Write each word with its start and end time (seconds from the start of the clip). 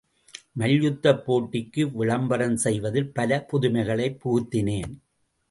மல்யுத்தப் 0.59 1.21
போட்டிக்கு 1.25 1.91
விளம்பரம் 1.91 2.57
செய்வதில் 2.57 3.13
பல, 3.13 3.45
புதுமைகளைப் 3.51 4.19
புகுத்தினேன். 4.23 4.93